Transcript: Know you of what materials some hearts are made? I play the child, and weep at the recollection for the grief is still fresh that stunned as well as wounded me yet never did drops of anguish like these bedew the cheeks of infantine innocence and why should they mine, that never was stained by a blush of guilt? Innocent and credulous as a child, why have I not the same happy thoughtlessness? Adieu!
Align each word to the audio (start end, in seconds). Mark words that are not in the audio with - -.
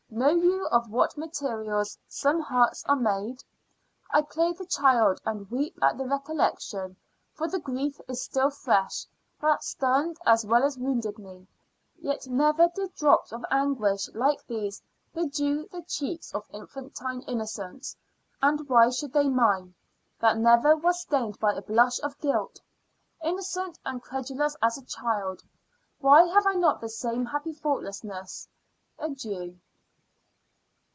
Know 0.13 0.27
you 0.27 0.65
of 0.67 0.91
what 0.91 1.17
materials 1.17 1.97
some 2.05 2.41
hearts 2.41 2.83
are 2.85 2.97
made? 2.97 3.41
I 4.11 4.21
play 4.21 4.51
the 4.51 4.65
child, 4.65 5.21
and 5.25 5.49
weep 5.49 5.79
at 5.81 5.97
the 5.97 6.03
recollection 6.05 6.97
for 7.33 7.47
the 7.47 7.59
grief 7.61 7.99
is 8.09 8.21
still 8.21 8.49
fresh 8.49 9.05
that 9.39 9.63
stunned 9.63 10.17
as 10.25 10.45
well 10.45 10.63
as 10.65 10.77
wounded 10.77 11.17
me 11.17 11.47
yet 12.01 12.27
never 12.27 12.67
did 12.75 12.93
drops 12.93 13.31
of 13.31 13.45
anguish 13.49 14.09
like 14.09 14.45
these 14.45 14.81
bedew 15.13 15.69
the 15.71 15.81
cheeks 15.83 16.33
of 16.35 16.45
infantine 16.51 17.21
innocence 17.21 17.95
and 18.43 18.67
why 18.67 18.89
should 18.89 19.13
they 19.13 19.29
mine, 19.29 19.73
that 20.19 20.37
never 20.37 20.75
was 20.75 20.99
stained 20.99 21.39
by 21.39 21.53
a 21.53 21.61
blush 21.61 22.01
of 22.01 22.19
guilt? 22.19 22.59
Innocent 23.23 23.79
and 23.85 24.01
credulous 24.03 24.57
as 24.61 24.77
a 24.77 24.83
child, 24.83 25.41
why 25.99 26.27
have 26.27 26.45
I 26.45 26.55
not 26.55 26.81
the 26.81 26.89
same 26.89 27.27
happy 27.27 27.53
thoughtlessness? 27.53 28.49
Adieu! 28.99 29.57